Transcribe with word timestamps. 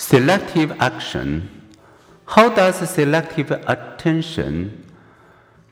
Selective 0.00 0.72
action. 0.80 1.50
How 2.24 2.48
does 2.48 2.88
selective 2.88 3.50
attention 3.50 4.82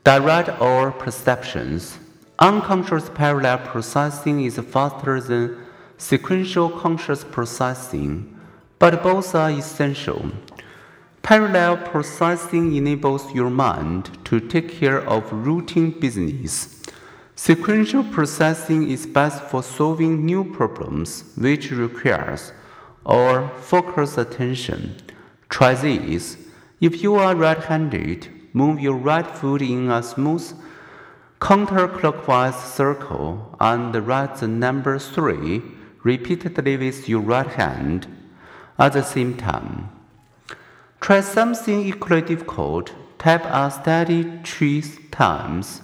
direct 0.03 0.49
our 0.61 0.91
perceptions? 0.91 1.97
Unconscious 2.37 3.09
parallel 3.09 3.57
processing 3.57 4.43
is 4.45 4.59
faster 4.59 5.19
than 5.19 5.57
sequential 5.97 6.69
conscious 6.69 7.23
processing, 7.23 8.39
but 8.77 9.01
both 9.01 9.33
are 9.33 9.49
essential. 9.49 10.31
Parallel 11.23 11.77
processing 11.77 12.75
enables 12.75 13.33
your 13.33 13.49
mind 13.49 14.23
to 14.25 14.39
take 14.39 14.69
care 14.69 15.01
of 15.09 15.33
routine 15.33 15.89
business. 15.99 16.83
Sequential 17.35 18.03
processing 18.03 18.91
is 18.91 19.07
best 19.07 19.43
for 19.45 19.63
solving 19.63 20.23
new 20.23 20.43
problems, 20.53 21.23
which 21.35 21.71
requires 21.71 22.53
or 23.05 23.49
focus 23.61 24.17
attention. 24.17 24.95
Try 25.49 25.73
this. 25.73 26.37
If 26.79 27.03
you 27.03 27.15
are 27.15 27.35
right 27.35 27.57
handed, 27.57 28.29
move 28.53 28.79
your 28.79 28.95
right 28.95 29.27
foot 29.27 29.61
in 29.61 29.89
a 29.91 30.03
smooth 30.03 30.53
counterclockwise 31.39 32.59
circle 32.75 33.55
and 33.59 33.95
write 34.07 34.35
the 34.37 34.47
number 34.47 34.99
3 34.99 35.61
repeatedly 36.03 36.77
with 36.77 37.07
your 37.07 37.21
right 37.21 37.47
hand 37.47 38.07
at 38.77 38.93
the 38.93 39.03
same 39.03 39.35
time. 39.35 39.89
Try 40.99 41.21
something 41.21 41.85
equally 41.85 42.21
difficult. 42.21 42.93
Tap 43.17 43.45
a 43.45 43.71
steady 43.71 44.39
three 44.43 44.81
times 45.11 45.81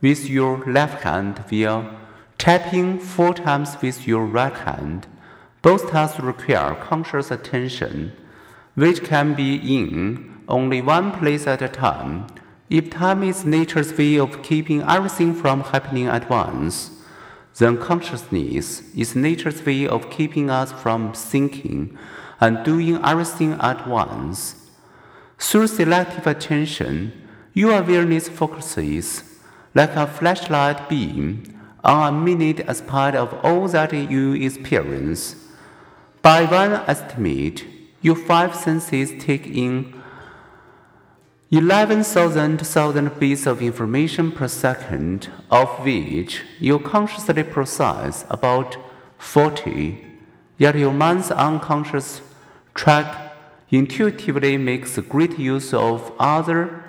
with 0.00 0.28
your 0.28 0.64
left 0.66 1.02
hand 1.02 1.42
while 1.48 1.98
tapping 2.38 2.98
four 2.98 3.32
times 3.34 3.76
with 3.80 4.06
your 4.06 4.24
right 4.24 4.52
hand. 4.52 5.06
Both 5.66 5.90
tasks 5.90 6.20
require 6.20 6.76
conscious 6.76 7.32
attention, 7.32 8.12
which 8.76 9.02
can 9.02 9.34
be 9.34 9.56
in 9.56 10.44
only 10.46 10.80
one 10.80 11.10
place 11.10 11.44
at 11.48 11.60
a 11.60 11.66
time. 11.66 12.28
If 12.70 12.90
time 12.90 13.24
is 13.24 13.44
nature's 13.44 13.92
way 13.98 14.16
of 14.16 14.44
keeping 14.44 14.82
everything 14.82 15.34
from 15.34 15.62
happening 15.62 16.06
at 16.06 16.30
once, 16.30 16.92
then 17.58 17.78
consciousness 17.78 18.80
is 18.94 19.16
nature's 19.16 19.66
way 19.66 19.88
of 19.88 20.08
keeping 20.08 20.50
us 20.50 20.70
from 20.70 21.12
thinking 21.12 21.98
and 22.40 22.64
doing 22.64 23.00
everything 23.04 23.54
at 23.54 23.88
once. 23.88 24.70
Through 25.36 25.66
selective 25.66 26.28
attention, 26.28 27.10
your 27.54 27.76
awareness 27.76 28.28
focuses 28.28 29.24
like 29.74 29.96
a 29.96 30.06
flashlight 30.06 30.88
beam 30.88 31.42
on 31.82 32.14
a 32.14 32.16
minute 32.16 32.60
as 32.60 32.82
part 32.82 33.16
of 33.16 33.34
all 33.44 33.66
that 33.66 33.92
you 33.92 34.34
experience. 34.34 35.42
By 36.26 36.42
one 36.44 36.72
estimate, 36.88 37.64
your 38.02 38.16
five 38.16 38.56
senses 38.56 39.12
take 39.24 39.46
in 39.46 39.94
11,000 41.52 43.20
bits 43.20 43.46
of 43.46 43.62
information 43.62 44.32
per 44.32 44.48
second, 44.48 45.30
of 45.52 45.68
which 45.84 46.42
you 46.58 46.80
consciously 46.80 47.44
process 47.44 48.24
about 48.28 48.76
40, 49.18 50.04
yet 50.58 50.76
your 50.76 50.92
mind's 50.92 51.30
unconscious 51.30 52.22
track 52.74 53.36
intuitively 53.70 54.56
makes 54.56 54.98
great 54.98 55.38
use 55.38 55.72
of 55.72 56.12
other 56.18 56.82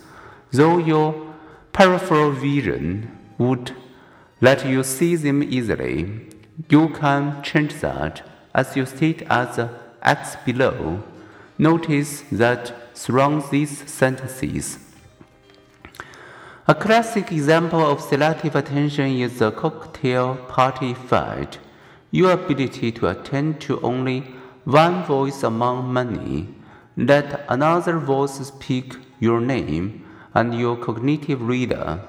Though 0.53 0.77
your 0.77 1.35
peripheral 1.73 2.33
vision 2.33 3.11
would 3.39 3.75
let 4.43 4.67
you 4.67 4.85
see 4.85 5.17
them 5.17 5.43
easily, 5.43 6.27
you 6.69 6.91
can 6.91 7.43
change 7.43 7.75
that 7.81 8.23
as 8.55 8.77
you 8.77 8.85
sit 8.85 9.23
at 9.23 9.55
the 9.57 9.71
X 10.03 10.37
below. 10.45 11.03
Notice 11.57 12.23
that 12.31 12.75
surrounds 12.93 13.49
these 13.49 13.91
sentences. 13.91 14.79
A 16.69 16.75
classic 16.75 17.33
example 17.33 17.81
of 17.81 18.03
selective 18.03 18.55
attention 18.55 19.07
is 19.07 19.39
the 19.39 19.51
cocktail 19.53 20.37
party 20.49 20.93
effect 20.93 21.59
your 22.11 22.33
ability 22.33 22.93
to 22.93 23.09
attend 23.09 23.61
to 23.61 23.81
only 23.81 24.21
one 24.65 25.05
voice 25.05 25.43
among 25.43 25.93
many. 25.93 26.49
Let 26.97 27.45
another 27.49 27.99
voice 27.99 28.47
speak 28.47 28.97
your 29.21 29.41
name, 29.41 30.05
and 30.35 30.59
your 30.59 30.77
cognitive 30.77 31.43
reader, 31.43 32.01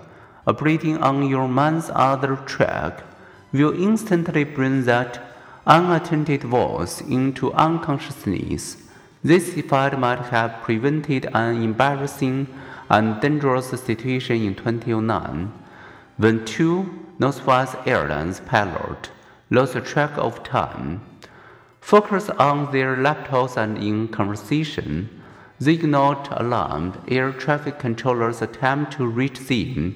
operating 0.48 0.98
on 0.98 1.28
your 1.28 1.48
mind's 1.48 1.92
other 1.94 2.36
track, 2.46 3.04
will 3.52 3.74
instantly 3.74 4.44
bring 4.44 4.86
that 4.86 5.20
unattended 5.66 6.44
voice 6.44 7.02
into 7.02 7.54
unconsciousness. 7.54 8.78
This 9.24 9.56
effect 9.56 9.98
might 9.98 10.20
have 10.20 10.62
prevented 10.64 11.30
an 11.34 11.62
embarrassing 11.62 12.48
and 12.90 13.22
dangerous 13.22 13.70
situation 13.70 14.44
in 14.44 14.56
2009 14.56 15.52
when 16.18 16.46
two 16.46 17.06
Northwest 17.20 17.76
Airlines 17.86 18.40
pilots 18.42 19.10
lost 19.52 19.76
track 19.86 20.18
of 20.18 20.44
time. 20.44 21.02
Focused 21.82 22.30
on 22.32 22.72
their 22.72 22.96
laptops 22.96 23.58
and 23.58 23.78
in 23.78 24.08
conversation, 24.08 25.10
they 25.60 25.74
ignored 25.74 26.28
alarmed 26.32 26.98
air 27.08 27.32
traffic 27.32 27.78
controllers' 27.78 28.42
attempt 28.42 28.94
to 28.94 29.06
reach 29.06 29.40
them 29.40 29.96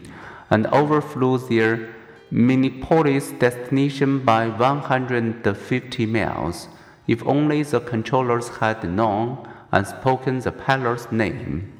and 0.49 0.67
overflew 0.67 1.37
their 1.37 1.95
Minneapolis 2.29 3.31
destination 3.31 4.25
by 4.25 4.49
150 4.49 6.05
miles. 6.05 6.67
If 7.07 7.25
only 7.25 7.63
the 7.63 7.79
controllers 7.79 8.49
had 8.49 8.83
known 8.83 9.47
and 9.71 9.87
spoken 9.87 10.39
the 10.39 10.51
pilot's 10.51 11.11
name. 11.11 11.74